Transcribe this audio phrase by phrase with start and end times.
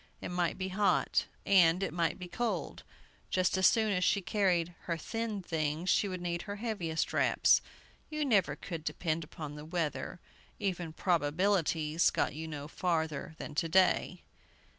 [0.19, 2.81] It might be hot, and it might be cold.
[3.29, 7.61] Just as soon as she carried her thin things, she would need her heaviest wraps.
[8.09, 10.19] You never could depend upon the weather.
[10.57, 14.23] Even "Probabilities" got you no farther than to day.